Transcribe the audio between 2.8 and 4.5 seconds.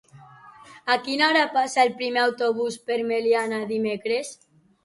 per Meliana dimecres?